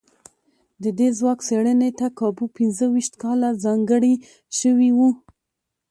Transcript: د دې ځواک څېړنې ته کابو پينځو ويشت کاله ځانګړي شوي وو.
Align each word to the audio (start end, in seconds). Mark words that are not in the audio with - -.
د 0.83 0.85
دې 0.97 1.07
ځواک 1.17 1.39
څېړنې 1.47 1.89
ته 1.99 2.07
کابو 2.19 2.45
پينځو 2.57 2.85
ويشت 2.91 3.13
کاله 3.23 3.49
ځانګړي 3.63 4.13
شوي 4.59 4.89
وو. 4.97 5.09